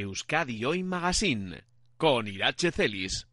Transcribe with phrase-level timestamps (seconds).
[0.00, 1.62] Euskadi Hoy Magazine
[1.96, 3.28] con Irache Celis.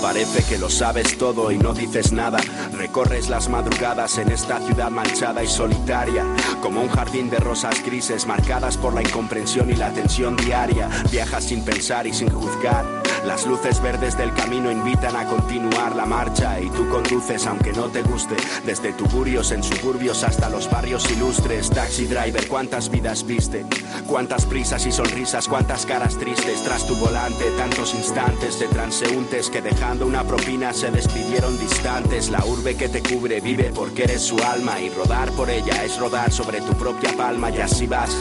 [0.00, 2.38] Parece que lo sabes todo y no dices nada.
[2.72, 6.24] Recorres las madrugadas en esta ciudad manchada y solitaria,
[6.62, 10.88] como un jardín de rosas grises marcadas por la incomprensión y la tensión diaria.
[11.10, 13.07] Viajas sin pensar y sin juzgar.
[13.28, 17.88] Las luces verdes del camino invitan a continuar la marcha y tú conduces aunque no
[17.88, 21.68] te guste, desde tuburios en suburbios hasta los barrios ilustres.
[21.68, 23.66] Taxi driver, ¿cuántas vidas viste?
[24.06, 27.44] ¿Cuántas prisas y sonrisas, cuántas caras tristes tras tu volante?
[27.58, 32.30] Tantos instantes de transeúntes que dejando una propina se despidieron distantes.
[32.30, 35.98] La urbe que te cubre vive porque eres su alma y rodar por ella es
[35.98, 38.16] rodar sobre tu propia palma y así vas.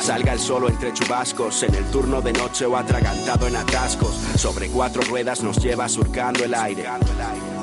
[0.00, 4.16] Salga el solo entre chubascos en el turno de noche o atragantado en atascos.
[4.48, 6.84] Sobre cuatro ruedas nos lleva surcando el aire.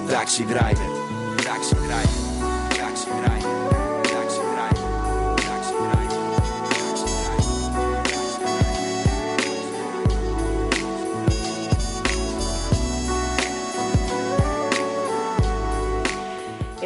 [0.08, 0.78] Taxi driver,
[1.44, 2.25] taxi driver,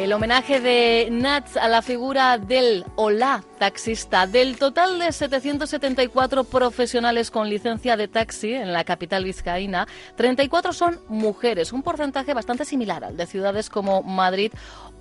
[0.00, 4.26] El homenaje de Nats a la figura del o la taxista.
[4.26, 10.98] Del total de 774 profesionales con licencia de taxi en la capital vizcaína, 34 son
[11.08, 14.52] mujeres, un porcentaje bastante similar al de ciudades como Madrid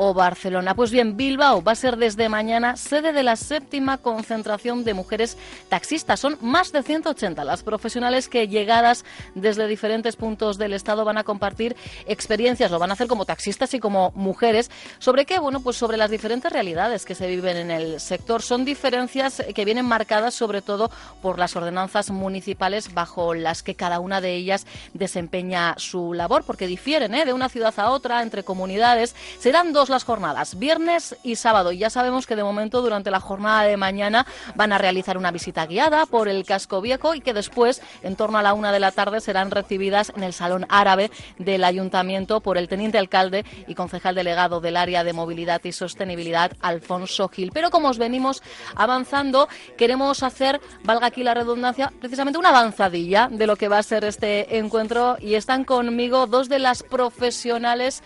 [0.02, 0.76] o Barcelona.
[0.76, 5.38] Pues bien, Bilbao va a ser desde mañana sede de la séptima concentración de mujeres
[5.68, 6.22] taxistas.
[6.22, 9.04] Son más de 180 las profesionales que llegadas
[9.36, 11.76] desde diferentes puntos del Estado van a compartir
[12.08, 14.72] experiencias, lo van a hacer como taxistas y como mujeres.
[15.00, 15.38] ¿Sobre qué?
[15.38, 18.42] Bueno, pues sobre las diferentes realidades que se viven en el sector.
[18.42, 20.90] Son diferencias que vienen marcadas sobre todo
[21.22, 26.68] por las ordenanzas municipales bajo las que cada una de ellas desempeña su labor, porque
[26.68, 27.26] difieren ¿eh?
[27.26, 29.14] de una ciudad a otra, entre comunidades.
[29.40, 31.72] Serán dos las jornadas, viernes y sábado.
[31.72, 35.66] Ya sabemos que de momento durante la jornada de mañana van a realizar una visita
[35.66, 38.92] guiada por el casco viejo y que después, en torno a la una de la
[38.92, 44.16] tarde, serán recibidas en el Salón Árabe del Ayuntamiento por el teniente alcalde y concejal
[44.16, 47.52] delegado del área de movilidad y sostenibilidad, Alfonso Gil.
[47.54, 48.44] Pero como os venimos
[48.76, 53.84] avanzando, queremos hacer, valga aquí la redundancia, precisamente una avanzadilla de lo que va a
[53.84, 58.04] ser este encuentro y están conmigo dos de las profesionales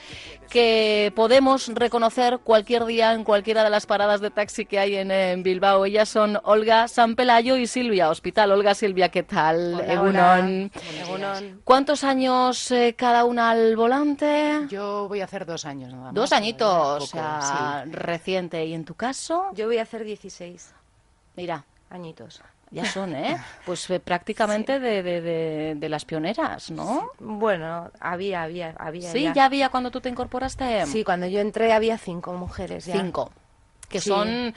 [0.49, 5.11] que podemos reconocer cualquier día en cualquiera de las paradas de taxi que hay en,
[5.11, 5.85] en Bilbao.
[5.85, 8.51] Ellas son Olga Sanpelayo y Silvia Hospital.
[8.51, 9.75] Olga, Silvia, ¿qué tal?
[9.75, 10.71] Hola, Egunon.
[10.73, 11.39] hola.
[11.39, 11.61] Egunon.
[11.63, 14.61] ¿Cuántos años eh, cada una al volante?
[14.69, 16.13] Yo voy a hacer dos años nada más.
[16.13, 17.07] Dos añitos, Poco, o
[17.41, 18.65] sea, reciente.
[18.65, 19.47] ¿Y en tu caso?
[19.53, 20.73] Yo voy a hacer 16
[21.35, 22.41] Mira, añitos.
[22.73, 23.37] Ya son, ¿eh?
[23.65, 27.09] Pues eh, prácticamente de, de- de- de las pioneras, ¿no?
[27.19, 29.11] Bueno, había, había, había.
[29.11, 30.85] Sí, ya había cuando tú te incorporaste.
[30.87, 32.93] Sí, cuando yo entré había cinco mujeres ya.
[32.95, 33.31] Cinco.
[33.87, 34.09] Que Sí.
[34.09, 34.53] son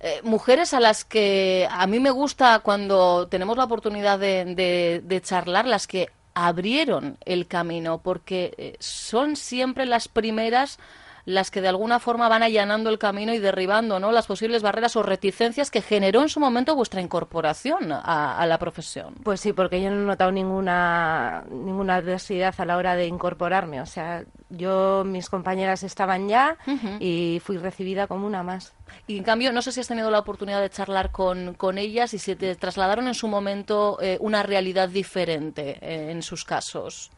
[0.00, 5.02] eh, mujeres a las que a mí me gusta cuando tenemos la oportunidad de, de-
[5.04, 10.78] de charlar, las que abrieron el camino, porque eh, son siempre las primeras
[11.24, 14.12] las que de alguna forma van allanando el camino y derribando ¿no?
[14.12, 18.58] las posibles barreras o reticencias que generó en su momento vuestra incorporación a, a la
[18.58, 19.14] profesión.
[19.22, 23.80] Pues sí, porque yo no he notado ninguna, ninguna adversidad a la hora de incorporarme.
[23.80, 26.56] O sea, yo, mis compañeras estaban ya
[26.98, 28.72] y fui recibida como una más.
[29.06, 32.14] Y en cambio, no sé si has tenido la oportunidad de charlar con, con ellas
[32.14, 37.10] y si te trasladaron en su momento eh, una realidad diferente eh, en sus casos.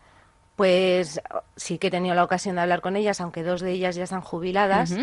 [0.62, 1.20] Pues
[1.56, 4.04] sí que he tenido la ocasión de hablar con ellas, aunque dos de ellas ya
[4.04, 4.94] están jubiladas.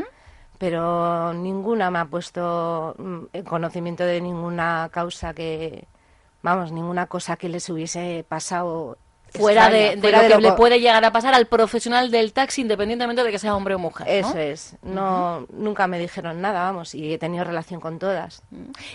[0.58, 5.86] Pero ninguna me ha puesto mm, en conocimiento de ninguna causa que,
[6.42, 8.98] vamos, ninguna cosa que les hubiese pasado
[9.34, 11.48] Fuera de, extraña, de fuera lo de que lo le puede llegar a pasar al
[11.48, 14.08] profesional del taxi, independientemente de que sea hombre o mujer.
[14.08, 14.14] ¿no?
[14.30, 18.42] Eso es, no, nunca me dijeron nada, vamos, y he tenido relación con todas.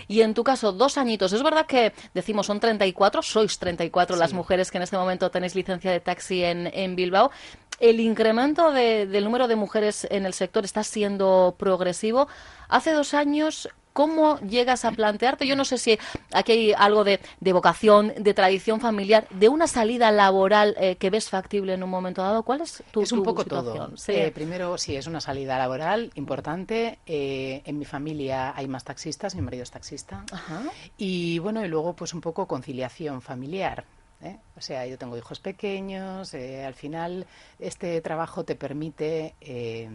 [0.07, 1.31] Y en tu caso, dos añitos.
[1.33, 5.55] Es verdad que decimos son 34, sois 34 las mujeres que en este momento tenéis
[5.55, 7.31] licencia de taxi en, en Bilbao.
[7.79, 12.27] El incremento de- del número de mujeres en el sector está siendo progresivo.
[12.69, 15.47] Hace dos años, ¿cómo llegas a plantearte?
[15.47, 15.97] Yo no sé si
[16.33, 21.09] aquí hay algo de, de vocación, de tradición familiar, de una salida laboral eh, que
[21.09, 22.43] ves factible en un momento dado.
[22.43, 23.91] ¿Cuál es tu es un tu poco situación?
[23.91, 23.97] todo.
[23.97, 24.11] Sí.
[24.11, 26.99] Eh, primero, sí, es una salida laboral importante.
[27.05, 30.25] Eh, en mi familia hay más taxistas, mi marido es taxista.
[30.29, 30.63] Ajá.
[30.97, 33.85] Y bueno, y luego pues un poco conciliación familiar.
[34.21, 34.37] ¿eh?
[34.57, 37.25] O sea, yo tengo hijos pequeños, eh, al final
[37.59, 39.89] este trabajo te permite eh,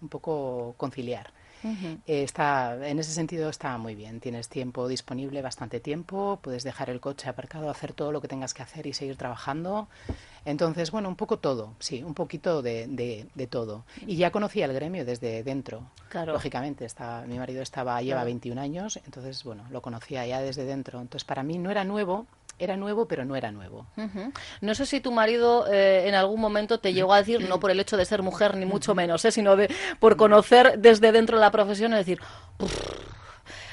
[0.00, 1.30] un poco conciliar.
[1.64, 4.20] Eh, está, en ese sentido está muy bien.
[4.20, 8.54] Tienes tiempo disponible, bastante tiempo, puedes dejar el coche aparcado, hacer todo lo que tengas
[8.54, 9.88] que hacer y seguir trabajando.
[10.44, 13.84] Entonces, bueno, un poco todo, sí, un poquito de, de, todo.
[14.06, 15.82] Y ya conocía el gremio desde dentro.
[16.08, 16.32] Claro.
[16.32, 21.00] Lógicamente, está, mi marido estaba, lleva 21 años, entonces, bueno, lo conocía ya desde dentro.
[21.00, 22.26] Entonces, para mí no era nuevo,
[22.58, 23.86] era nuevo, pero no era nuevo.
[24.60, 27.70] No sé si tu marido eh, en algún momento te llegó a decir, no por
[27.70, 29.32] el hecho de ser mujer, ni mucho menos, ¿eh?
[29.32, 32.20] sino de, por conocer desde dentro de la profesión y decir,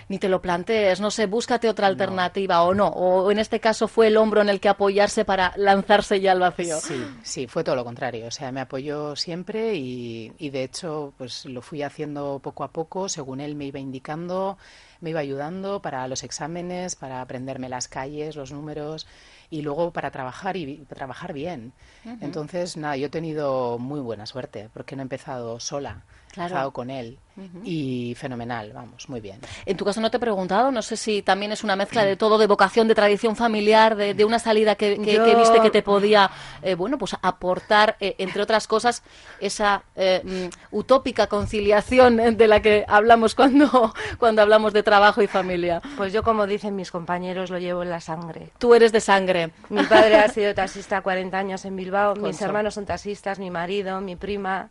[0.09, 2.87] ni te lo plantees, no sé, búscate otra alternativa o no.
[2.87, 6.39] O en este caso fue el hombro en el que apoyarse para lanzarse ya al
[6.39, 6.79] vacío.
[6.79, 8.27] Sí, sí, fue todo lo contrario.
[8.27, 12.71] O sea, me apoyó siempre y, y de hecho, pues lo fui haciendo poco a
[12.71, 14.57] poco, según él me iba indicando
[15.03, 19.05] me iba ayudando para los exámenes, para aprenderme las calles, los números
[19.49, 21.73] y luego para trabajar y trabajar bien.
[22.21, 26.05] Entonces, nada, yo he tenido muy buena suerte porque no he empezado sola,
[26.41, 27.19] he estado con él
[27.63, 29.39] y fenomenal, vamos, muy bien.
[29.65, 32.15] En tu caso no te he preguntado, no sé si también es una mezcla de
[32.15, 36.29] todo, de vocación, de tradición familiar, de, una salida que, viste que te podía,
[36.61, 39.01] eh, bueno, pues aportar, eh, entre otras cosas,
[39.39, 45.27] esa eh, mm, utópica conciliación de la que hablamos cuando, cuando hablamos de trabajo y
[45.27, 45.81] familia.
[45.97, 48.49] Pues yo, como dicen mis compañeros, lo llevo en la sangre.
[48.59, 49.51] Tú eres de sangre.
[49.69, 53.99] Mi padre ha sido taxista 40 años en Bilbao, mis hermanos son taxistas, mi marido,
[54.01, 54.69] mi prima,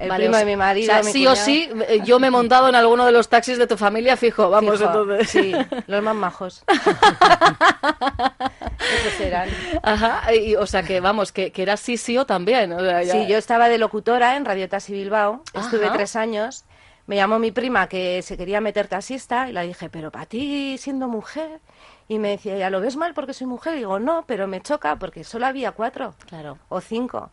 [0.00, 0.94] el primo de mi marido.
[1.02, 1.68] sí o sí,
[2.04, 5.28] yo me he montado en alguno de los taxis de tu familia, fijo, vamos entonces.
[5.28, 5.52] Sí,
[5.86, 6.64] los más majos.
[9.06, 9.48] Esos eran.
[9.82, 11.86] Ajá, y, o sea que vamos, que, que eras
[12.18, 12.74] o también.
[13.10, 16.64] Sí, yo estaba de locutora en Radio Taxi Bilbao, estuve tres años.
[17.10, 20.78] Me llamó mi prima que se quería meter taxista y le dije, pero para ti
[20.78, 21.58] siendo mujer
[22.06, 23.74] y me decía, ¿ya lo ves mal porque soy mujer?
[23.74, 26.58] Y digo, no, pero me choca porque solo había cuatro claro.
[26.68, 27.32] o cinco.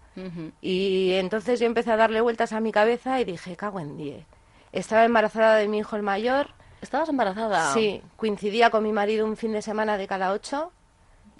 [0.62, 4.26] Y entonces yo empecé a darle vueltas a mi cabeza y dije, cago en diez.
[4.72, 6.48] Estaba embarazada de mi hijo el mayor.
[6.82, 7.72] ¿Estabas embarazada?
[7.76, 10.72] Sí, coincidía con mi marido un fin de semana de cada ocho.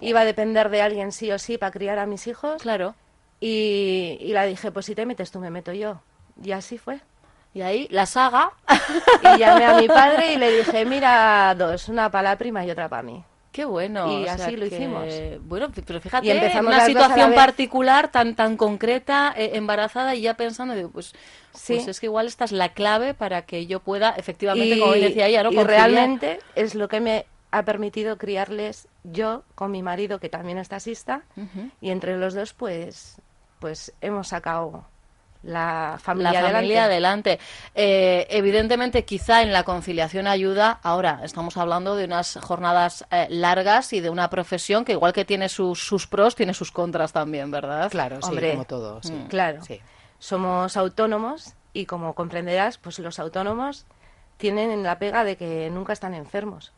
[0.00, 2.62] Iba a depender de alguien sí o sí para criar a mis hijos.
[2.62, 2.94] Claro.
[3.40, 6.02] Y, y la dije, pues si te metes tú, me meto yo.
[6.40, 7.00] Y así fue.
[7.58, 8.52] Y ahí la saga.
[9.34, 12.70] Y llamé a mi padre y le dije, mira, dos, una para la prima y
[12.70, 13.22] otra para mí.
[13.50, 14.20] Qué bueno.
[14.20, 15.08] Y así lo hicimos.
[15.40, 20.34] Bueno, pero fíjate, y empezamos una situación particular tan tan concreta, eh, embarazada y ya
[20.34, 21.14] pensando, digo, pues,
[21.52, 21.74] sí.
[21.74, 25.26] pues es que igual esta es la clave para que yo pueda, efectivamente, como decía
[25.26, 25.50] ella, ¿no?
[25.50, 30.58] Y realmente es lo que me ha permitido criarles yo con mi marido, que también
[30.58, 31.22] es taxista,
[31.80, 33.16] y entre los dos, pues,
[33.58, 34.84] pues hemos sacado
[35.42, 37.38] la familia, adelante.
[37.74, 40.80] Eh, evidentemente, quizá en la conciliación ayuda.
[40.82, 45.24] Ahora, estamos hablando de unas jornadas eh, largas y de una profesión que, igual que
[45.24, 47.90] tiene sus, sus pros, tiene sus contras también, ¿verdad?
[47.90, 49.02] Claro, sí, como todo.
[49.02, 49.12] Sí.
[49.12, 49.28] Mm.
[49.28, 49.62] Claro.
[49.64, 49.80] Sí.
[50.18, 53.86] Somos autónomos y, como comprenderás, pues los autónomos
[54.36, 56.72] tienen la pega de que nunca están enfermos.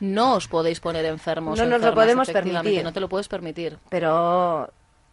[0.00, 1.58] No os podéis poner enfermos.
[1.58, 2.82] No nos lo podemos permitir.
[2.82, 3.78] No te lo puedes permitir.
[3.90, 4.72] Pero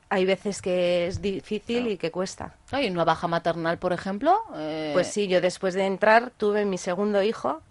[0.10, 2.54] hay veces que es difícil y que cuesta.
[2.72, 4.40] ¿Hay una baja maternal, por ejemplo?
[4.56, 7.62] Eh, pues sí, yo después de entrar tuve mi segundo hijo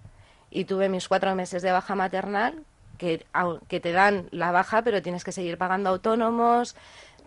[0.50, 2.62] y tuve mis cuatro meses de baja maternal,
[2.98, 3.24] que,
[3.68, 6.76] que te dan la baja, pero tienes que seguir pagando autónomos,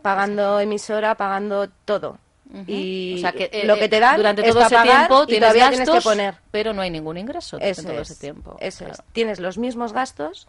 [0.02, 2.18] pagando emisora, pagando todo.
[2.66, 6.02] Y o sea que, lo que te dan durante todo ese tiempo tienes gastos, que
[6.02, 6.36] poner.
[6.50, 8.58] pero no hay ningún ingreso eso todo ese tiempo.
[8.60, 9.04] Eso es.
[9.12, 10.48] Tienes los mismos gastos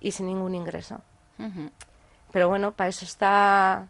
[0.00, 1.00] y sin ningún ingreso.
[2.32, 3.88] Pero bueno, para eso está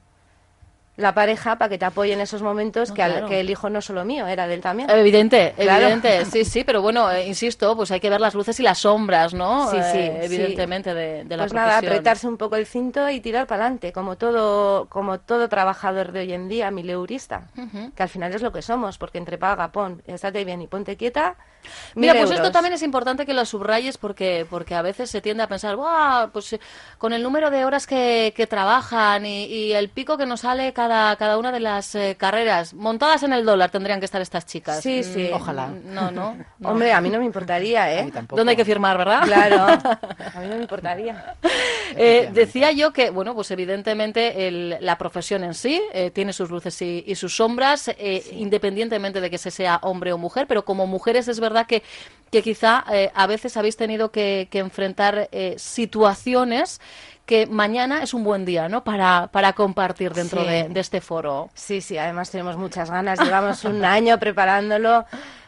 [0.96, 3.84] la pareja para que te apoye en esos momentos que, que, el hijo no es
[3.86, 4.90] solo mío, era de él también.
[4.90, 8.62] Evidente, evidente, sí, sí, pero bueno, eh, insisto, pues hay que ver las luces y
[8.62, 9.70] las sombras, ¿no?
[9.70, 13.20] Sí, sí, eh, evidentemente de, de, la Pues nada, apretarse un poco el cinto y
[13.20, 17.48] tirar para adelante, como todo, como todo trabajador de hoy en día, mileurista,
[17.96, 20.98] que al final es lo que somos, porque entre paga, pon, estate bien y ponte
[20.98, 21.36] quieta.
[21.94, 25.44] Mira, pues esto también es importante que lo subrayes porque, porque a veces se tiende
[25.44, 25.78] a pensar,
[26.32, 26.60] pues eh,
[26.98, 30.72] con el número de horas que, que trabajan y, y el pico que nos sale
[30.72, 32.74] cada, cada una de las eh, carreras.
[32.74, 34.80] Montadas en el dólar tendrían que estar estas chicas.
[34.80, 35.30] Sí, mm, sí.
[35.32, 35.68] Ojalá.
[35.68, 38.12] No, no, Hombre, a mí no me importaría, ¿eh?
[38.28, 39.22] ¿Dónde hay que firmar, verdad?
[39.24, 39.66] Claro.
[40.34, 41.36] A mí no me importaría.
[41.96, 46.80] Eh, decía yo que, bueno, pues evidentemente la profesión en sí eh, tiene sus luces
[46.80, 47.90] y, sus sombras,
[48.32, 51.82] independientemente de que se sea hombre o mujer, pero como mujeres es verdad que,
[52.30, 52.84] que quizá
[53.14, 56.80] a veces habéis tenido que, que enfrentar situaciones
[57.26, 58.84] que mañana es un buen día, ¿no?
[58.84, 61.50] Para, para compartir dentro de, este foro.
[61.54, 65.06] Sí, sí, además tenemos muchas ganas, llevamos un año preparándolo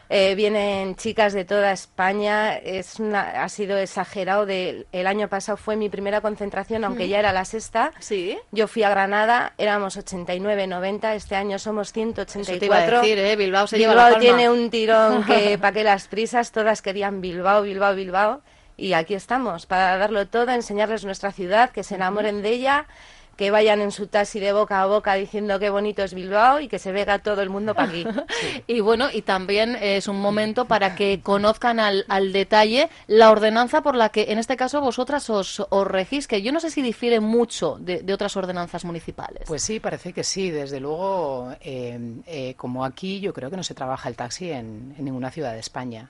[0.09, 2.55] Eh, vienen chicas de toda España.
[2.55, 4.45] Es una, ha sido exagerado.
[4.45, 7.91] De, el año pasado fue mi primera concentración, aunque ya era la sexta.
[7.99, 8.37] Sí.
[8.51, 11.15] Yo fui a Granada, éramos 89, 90.
[11.15, 12.41] Este año somos 184.
[12.41, 13.35] Eso te iba a decir, ¿eh?
[13.35, 14.21] Bilbao se lleva Bilbao la palma.
[14.21, 18.41] tiene un tirón que para que las prisas todas querían Bilbao, Bilbao, Bilbao.
[18.77, 22.87] Y aquí estamos para darlo todo, enseñarles nuestra ciudad, que se enamoren de ella,
[23.35, 26.67] que vayan en su taxi de boca a boca diciendo qué bonito es Bilbao y
[26.67, 28.05] que se vega todo el mundo para aquí.
[28.67, 33.81] Y bueno, y también es un momento para que conozcan al, al detalle la ordenanza
[33.81, 36.81] por la que en este caso vosotras os, os regís, que yo no sé si
[36.81, 39.43] difiere mucho de, de otras ordenanzas municipales.
[39.45, 40.49] Pues sí, parece que sí.
[40.49, 44.95] Desde luego, eh, eh, como aquí, yo creo que no se trabaja el taxi en,
[44.97, 46.09] en ninguna ciudad de España.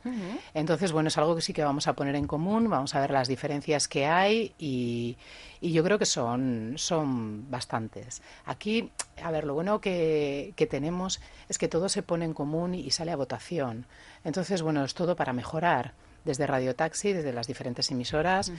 [0.54, 3.12] Entonces, bueno, es algo que sí que vamos a poner en común, vamos a ver
[3.12, 5.18] las diferencias que hay y,
[5.62, 7.15] y yo creo que son, son
[7.50, 8.22] bastantes.
[8.46, 8.92] Aquí,
[9.24, 11.20] a ver, lo bueno que, que tenemos
[11.50, 13.86] es que todo se pone en común y sale a votación.
[14.24, 15.94] Entonces, bueno, es todo para mejorar
[16.24, 18.52] desde Radio Taxi, desde las diferentes emisoras.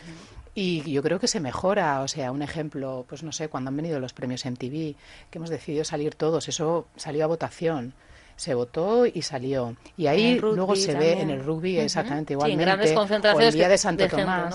[0.54, 2.00] Y yo creo que se mejora.
[2.02, 4.94] O sea, un ejemplo, pues no sé, cuando han venido los premios MTV,
[5.30, 7.92] que hemos decidido salir todos, eso salió a votación.
[8.36, 9.76] Se votó y salió.
[9.96, 12.64] Y ahí luego se ve en el rugby exactamente Sí, en igualmente.
[12.64, 14.54] grandes o el concentraciones día de Santo Tomás.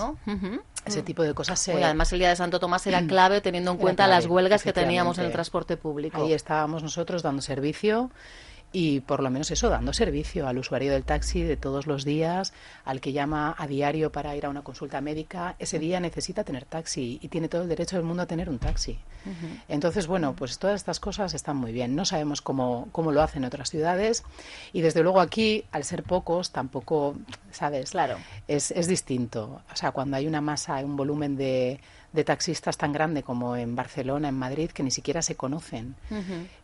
[0.84, 1.72] Ese tipo de cosas se.
[1.72, 4.26] Bueno, además el día de Santo Tomás era clave teniendo en Era cuenta clave, las
[4.30, 6.22] huelgas que teníamos en el transporte público.
[6.22, 8.10] Ahí estábamos nosotros dando servicio
[8.72, 12.54] y por lo menos eso, dando servicio al usuario del taxi de todos los días,
[12.84, 16.64] al que llama a diario para ir a una consulta médica, ese día necesita tener
[16.64, 18.98] taxi y tiene todo el derecho del mundo a tener un taxi.
[19.68, 21.94] Entonces, bueno, pues todas estas cosas están muy bien.
[21.94, 24.24] No sabemos cómo, cómo lo hacen otras ciudades
[24.72, 27.14] y desde luego aquí, al ser pocos, tampoco,
[27.52, 27.90] ¿sabes?
[27.92, 28.16] Claro.
[28.48, 29.62] Es, es distinto.
[29.72, 31.80] O sea, cuando hay una masa, un volumen de,
[32.12, 35.94] de taxistas tan grande como en Barcelona, en Madrid, que ni siquiera se conocen,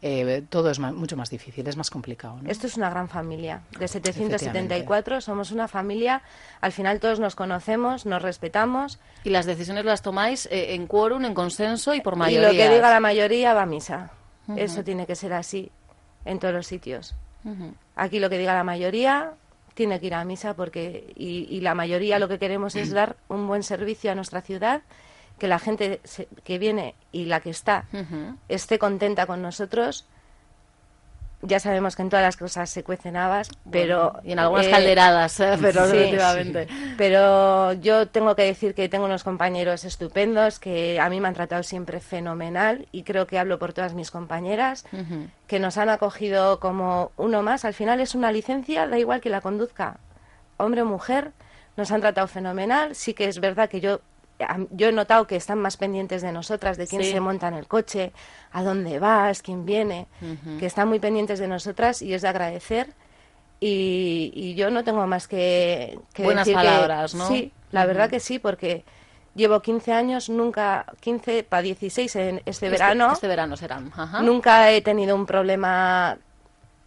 [0.02, 2.38] eh, todo es mucho más difícil, es más complicado.
[2.42, 2.50] ¿no?
[2.50, 3.62] Esto es una gran familia.
[3.78, 6.22] De 774 somos una familia.
[6.60, 8.98] Al final todos nos conocemos, nos respetamos.
[9.24, 12.48] Y las decisiones las tomáis eh, en quórum, en consenso y por Y mayoría.
[12.48, 14.10] lo que diga la mayoría va a misa.
[14.56, 15.70] Eso tiene que ser así
[16.24, 17.14] en todos los sitios.
[17.96, 19.32] Aquí lo que diga la mayoría
[19.78, 23.16] tiene que ir a misa porque y, y la mayoría lo que queremos es dar
[23.28, 24.82] un buen servicio a nuestra ciudad,
[25.38, 27.84] que la gente se- que viene y la que está
[28.48, 30.04] esté contenta con nosotros.
[31.42, 34.70] Ya sabemos que en todas las cosas se cuecen habas, pero y en algunas eh,
[34.70, 36.12] calderadas, eh, pero sí,
[36.96, 41.34] pero yo tengo que decir que tengo unos compañeros estupendos que a mí me han
[41.34, 44.84] tratado siempre fenomenal y creo que hablo por todas mis compañeras
[45.46, 47.64] que nos han acogido como uno más.
[47.64, 49.98] Al final es una licencia, da igual que la conduzca
[50.56, 51.30] hombre o mujer,
[51.76, 52.96] nos han tratado fenomenal.
[52.96, 54.00] Sí que es verdad que yo
[54.70, 57.10] yo he notado que están más pendientes de nosotras, de quién Sí.
[57.12, 58.12] se monta en el coche,
[58.52, 60.06] a dónde vas, quién viene,
[60.58, 62.88] que están muy pendientes de nosotras y es de agradecer.
[63.60, 67.26] Y, y yo no tengo más que, que Buenas decir que- palabras, ¿no?
[67.26, 68.84] Sí, la verdad que sí, porque
[69.34, 73.90] llevo 15 años, nunca, 15 para 16 en este verano, Este verano serán.
[73.96, 74.22] Ajá.
[74.22, 76.18] nunca he tenido un problema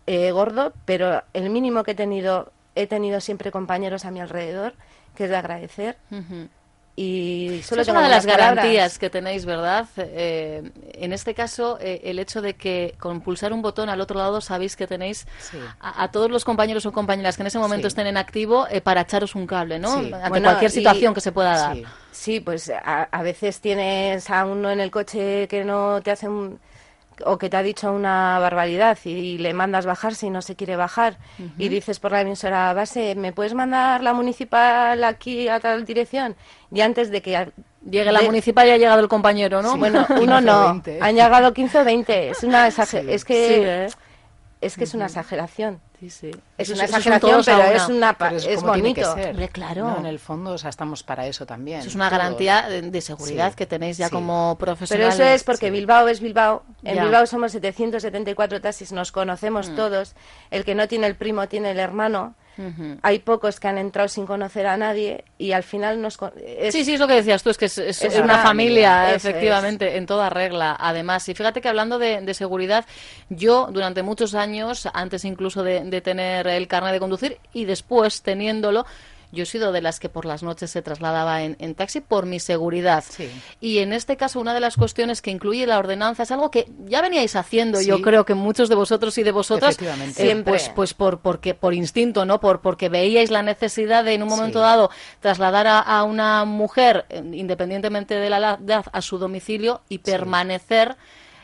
[0.07, 4.73] eh, gordo, pero el mínimo que he tenido, he tenido siempre compañeros a mi alrededor,
[5.15, 5.97] que es de agradecer.
[6.09, 6.47] Ujú.
[6.95, 8.55] Y solo es una de las palabras.
[8.55, 9.87] garantías que tenéis, ¿verdad?
[9.97, 14.17] Eh, en este caso, eh, el hecho de que con pulsar un botón al otro
[14.17, 15.57] lado sabéis que tenéis Sí.
[15.79, 17.93] a, a todos los compañeros o compañeras que en ese momento Sí.
[17.93, 19.93] estén en activo eh, para echaros un cable, ¿no?
[19.93, 21.75] Ante Bueno, cualquier y- situación que se pueda dar.
[21.75, 21.83] Sí.
[22.11, 26.27] Sí, pues a, a veces tienes a uno en el coche que no te hace
[26.27, 26.59] un,
[27.25, 30.75] o que te ha dicho una barbaridad y, le mandas bajar si no se quiere
[30.75, 31.17] bajar
[31.57, 36.35] y dices por la emisora base, ¿me puedes mandar la municipal aquí a tal dirección?
[36.71, 37.51] Y antes de que
[37.89, 39.73] Llegue la de- municipal y ha llegado el compañero, ¿no?
[39.73, 39.79] Sí.
[39.79, 40.99] Bueno, 15 uno no, 20.
[41.01, 43.87] han llegado 15 o 20, es una exager- es que Sí, ¿eh?
[44.61, 45.79] es que es una exageración.
[46.01, 46.31] Sí, sí.
[46.57, 49.11] Es Eso- una exageración, todos a pero es una pa- Pero es es bonito.
[49.13, 49.83] Hombre, claro.
[49.87, 51.81] No, en el fondo, o sea, estamos para eso también.
[51.81, 52.17] Eso es una todos.
[52.23, 53.55] garantía de, de seguridad Sí.
[53.57, 54.11] que tenéis ya Sí.
[54.11, 55.13] como Pero profesionales.
[55.13, 55.71] eso es porque sí.
[55.71, 56.63] Bilbao es Bilbao.
[56.83, 57.03] En Ya.
[57.03, 59.75] Bilbao somos 774 taxis, nos conocemos Mm.
[59.75, 60.15] todos.
[60.49, 62.33] El que no tiene el primo tiene el hermano.
[63.01, 66.17] Hay pocos que han entrado sin conocer a nadie y al final nos...
[66.45, 69.03] es- Sí, sí, es lo que decías tú, es que es, es Es una familia,
[69.27, 71.27] efectivamente, en toda regla, además.
[71.29, 72.85] Y fíjate que hablando de, de seguridad,
[73.29, 78.21] yo durante muchos años, antes incluso de, de tener el carnet de conducir y después
[78.21, 78.85] teniéndolo,
[79.31, 82.25] yo he sido de las que por las noches se trasladaba en, en taxi por
[82.25, 83.03] mi seguridad.
[83.07, 83.29] Sí.
[83.59, 86.69] Y en este caso, una de las cuestiones que incluye la ordenanza es algo que
[86.85, 87.85] ya veníais haciendo, Sí.
[87.87, 90.21] yo creo que muchos de vosotros y de vosotras, Efectivamente.
[90.21, 90.51] eh, Siempre.
[90.51, 92.39] pues, pues por, porque, por instinto, ¿no?
[92.39, 94.63] Por, porque veíais la necesidad de en un momento Sí.
[94.63, 99.99] dado trasladar a, a una mujer, eh, independientemente de la edad, a su domicilio y
[99.99, 100.95] permanecer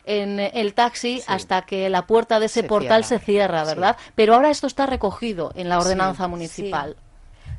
[0.05, 3.97] en el taxi hasta que la puerta de ese portal se cierra, ¿verdad?
[4.15, 6.95] Pero ahora esto está recogido en la ordenanza municipal.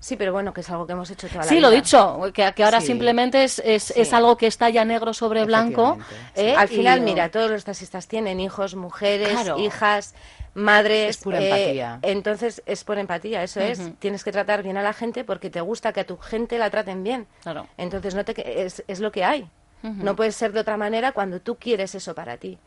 [0.00, 1.69] Sí, pero bueno, que es algo que hemos hecho toda la Sí, vida.
[1.69, 5.45] lo dicho, que, que ahora simplemente es, es, es, algo que está ya negro sobre
[5.45, 5.99] blanco.
[6.35, 6.55] ¿eh?
[6.57, 10.14] Al final, mira, todos los taxistas tienen hijos, mujeres, hijas,
[10.55, 11.17] madres.
[11.17, 11.99] Es pura empatía.
[12.02, 13.81] Entonces, es por empatía, eso es.
[13.99, 16.71] Tienes que tratar bien a la gente porque te gusta que a tu gente la
[16.71, 17.26] traten bien.
[17.43, 17.67] Claro.
[17.76, 19.49] Entonces, no te, es, es lo que hay.
[19.83, 22.59] No puede ser de otra manera cuando tú quieres eso para ti.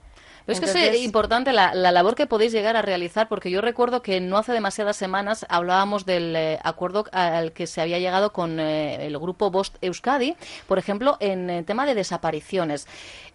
[0.48, 4.02] Es que es importante la, la, labor que podéis llegar a realizar, porque yo recuerdo
[4.02, 8.60] que no hace demasiadas semanas hablábamos del eh, acuerdo al que se había llegado con
[8.60, 10.36] eh, el grupo Bost Euskadi,
[10.68, 12.88] por ejemplo, en el tema de desapariciones.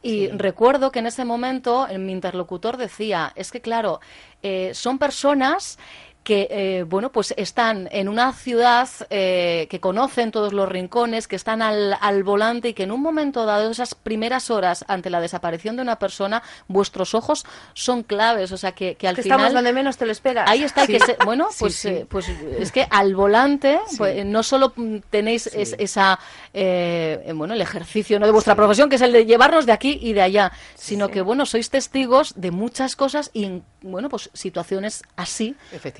[0.02, 0.30] Y sí.
[0.32, 4.00] recuerdo que en ese momento mi interlocutor decía, es que claro,
[4.42, 5.78] eh, son personas
[6.26, 11.36] que eh, bueno pues están en una ciudad eh, que conocen todos los rincones, que
[11.36, 15.20] están al, al, volante y que en un momento dado, esas primeras horas ante la
[15.20, 18.50] desaparición de una persona, vuestros ojos son claves.
[18.50, 19.38] O sea que, que al que final.
[19.38, 20.50] Estamos donde menos te lo esperas.
[20.50, 20.84] Ahí está.
[20.86, 20.94] Sí.
[20.94, 21.88] Que se, bueno, pues, sí.
[21.90, 24.72] Eh, pues es que al volante pues, no solo
[25.08, 26.18] tenéis es, esa.
[26.52, 28.26] eh, bueno, el ejercicio ¿no?
[28.26, 31.20] de vuestra profesión, que es el de llevarnos de aquí y de allá, sino que
[31.20, 35.54] bueno, sois testigos de muchas cosas y bueno, pues situaciones así.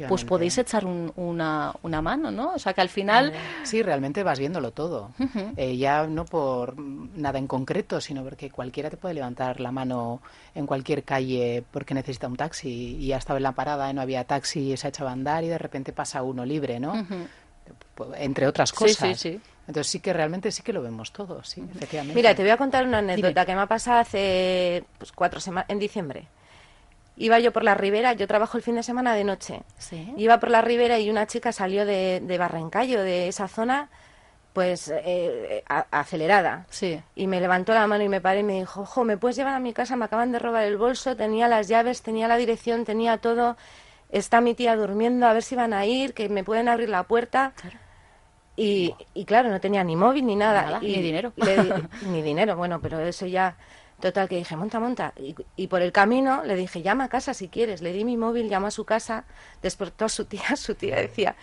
[0.09, 2.55] Pues podéis echar un, una, una, mano, ¿no?
[2.55, 3.33] O sea que al final...
[3.63, 5.13] Sí, realmente vas viéndolo todo.
[5.19, 5.53] Uh -huh.
[5.57, 10.21] eh, ya no por nada en concreto, sino porque cualquiera te puede levantar la mano
[10.55, 14.01] en cualquier calle porque necesita un taxi y ya estaba en la parada y no
[14.01, 16.93] había taxi y se ha echado a andar y de repente pasa uno libre, ¿no?
[16.93, 17.29] Uh -huh.
[18.17, 18.97] Entre otras cosas.
[18.97, 19.41] Sí, sí, sí.
[19.67, 22.15] Entonces sí que realmente sí que lo vemos todos, sí, efectivamente.
[22.15, 23.47] Mira, te voy a contar una anécdota Dime.
[23.47, 26.29] que me ha pasado hace pues, cuatro semanas, en diciembre
[27.17, 29.63] iba yo por la ribera, yo trabajo el fin de semana de noche.
[29.79, 30.13] ¿Sí?
[30.17, 33.89] Iba por la ribera y una chica salió de, de Barrencallo, de esa zona,
[34.53, 36.67] pues eh, a, acelerada.
[36.71, 37.01] Sí.
[37.15, 39.55] Y me levantó la mano y me paré y me dijo, ojo, ¿me puedes llevar
[39.55, 39.97] a mi casa?
[39.97, 43.57] Me acaban de robar el bolso, tenía las llaves, tenía la dirección, tenía todo.
[44.11, 47.03] Está mi tía durmiendo, a ver si van a ir, que me pueden abrir la
[47.03, 47.53] puerta.
[47.57, 47.86] Claro.
[48.57, 50.63] Y, y, claro, no tenía ni móvil ni nada.
[50.63, 51.33] nada y, ni dinero.
[51.37, 53.57] Le, ni dinero, bueno, pero eso ya...
[54.01, 55.15] Total, que dije, monta, monta.
[55.17, 57.81] Y, y, por el camino le dije, llama a casa si quieres.
[57.81, 59.25] Le di mi móvil, llama a su casa,
[59.63, 60.43] despertó a su tía.
[60.57, 61.35] Su tía decía,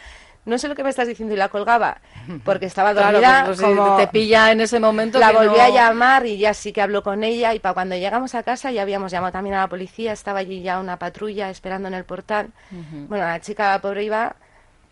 [0.46, 1.34] no sé lo que me estás diciendo.
[1.34, 2.00] Y la colgaba
[2.44, 3.20] porque estaba dormida.
[3.20, 5.18] Claro, pues, pues, como te pilla en ese momento.
[5.18, 5.64] La que volví no...
[5.64, 7.56] a llamar y ya sí que habló con ella.
[7.56, 10.12] Y para cuando llegamos a casa ya habíamos llamado también a la policía.
[10.12, 12.50] Estaba allí ya una patrulla esperando en el portal.
[12.72, 13.08] Uh -huh.
[13.08, 14.36] Bueno, la chica pobre iba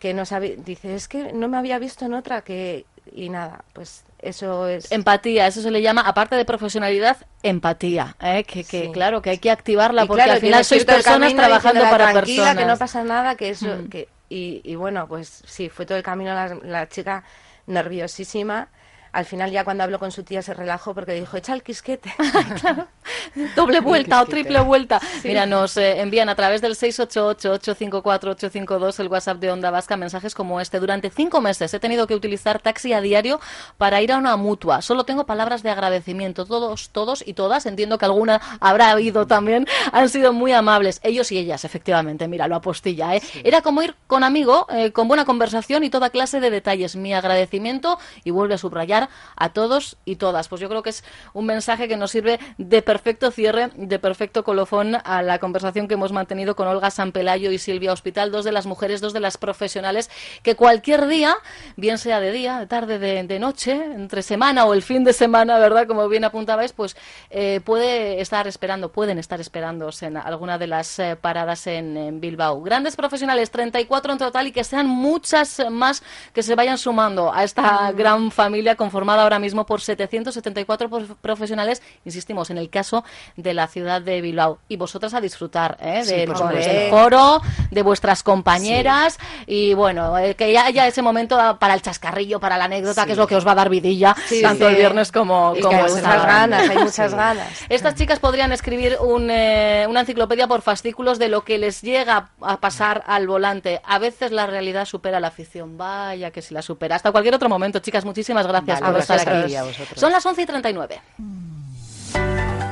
[0.02, 0.56] que no sabía.
[0.56, 2.86] Dice, es que no me había visto en otra que.
[3.14, 8.44] Y nada, pues eso es empatía eso se le llama aparte de profesionalidad empatía ¿eh?
[8.44, 8.92] que, que sí.
[8.92, 12.64] claro que hay que activarla porque claro, al final sois personas trabajando para personas que
[12.64, 13.88] no pasa nada que eso mm.
[13.88, 17.24] que y, y, bueno pues sí fue todo el camino la, la chica
[17.66, 18.68] nerviosísima
[19.12, 22.14] al final ya cuando habló con su tía se relajó porque dijo, echa el quisquete.
[22.60, 22.88] claro.
[23.56, 25.00] Doble vuelta o triple vuelta.
[25.00, 25.28] Sí.
[25.28, 30.60] Mira, nos eh, envían a través del 688-854-852 el WhatsApp de Onda Vasca mensajes como
[30.60, 30.78] este.
[30.80, 33.40] Durante cinco meses he tenido que utilizar taxi a diario
[33.76, 34.82] para ir a una mutua.
[34.82, 36.44] Solo tengo palabras de agradecimiento.
[36.46, 41.00] Todos, todos y todas, entiendo que alguna habrá habido también, han sido muy amables.
[41.02, 42.28] Ellos y ellas, efectivamente.
[42.28, 43.14] Mira, lo apostilla.
[43.14, 43.20] ¿eh?
[43.20, 43.40] Sí.
[43.44, 46.96] Era como ir con amigo, eh, con buena conversación y toda clase de detalles.
[46.96, 49.01] Mi agradecimiento y vuelve a subrayar
[49.36, 50.48] a todos y todas.
[50.48, 54.44] Pues yo creo que es un mensaje que nos sirve de perfecto cierre, de perfecto
[54.44, 58.52] colofón a la conversación que hemos mantenido con Olga Sanpelayo y Silvia Hospital, dos de
[58.52, 60.10] las mujeres, dos de las profesionales
[60.42, 61.36] que cualquier día,
[61.76, 65.12] bien sea de día, de tarde, de, de noche, entre semana o el fin de
[65.12, 65.86] semana, ¿verdad?
[65.86, 66.96] Como bien apuntabais, pues
[67.30, 72.20] eh, puede estar esperando, pueden estar esperando en alguna de las eh, paradas en, en,
[72.20, 72.62] Bilbao.
[72.62, 77.44] Grandes profesionales, 34 en total y que sean muchas más que se vayan sumando a
[77.44, 77.96] esta mm.
[77.96, 80.90] gran familia conformada ahora mismo por 774
[81.22, 83.04] profesionales, insistimos, en el caso
[83.36, 84.58] de la ciudad de Bilbao.
[84.68, 86.02] Y vosotras a disfrutar ¿eh?
[86.04, 89.70] sí, del, del foro, de vuestras compañeras sí.
[89.70, 93.06] y bueno, eh, que ya haya ese momento para el chascarrillo, para la anécdota, sí.
[93.06, 95.90] que es lo que os va a dar vidilla, tanto el viernes como, como hay
[95.90, 97.48] muchas ganas, hay muchas ganas.
[97.70, 102.28] Estas chicas podrían escribir un, eh, una enciclopedia por fascículos de lo que les llega
[102.42, 103.80] a pasar al volante.
[103.84, 105.78] A veces la realidad supera la ficción.
[105.78, 106.96] Vaya que si la supera.
[106.96, 108.04] Hasta cualquier otro momento, chicas.
[108.04, 109.54] Muchísimas gracias vale, por estar aquí.
[109.54, 109.72] aquí.
[109.94, 111.00] Son las 11 y 39.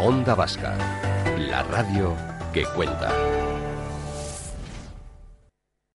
[0.01, 0.75] Onda Vasca,
[1.38, 2.14] la radio
[2.53, 3.12] que cuenta.